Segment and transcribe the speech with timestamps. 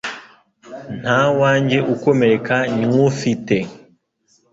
[1.01, 3.57] Nta wanjye ukomereka nywufite.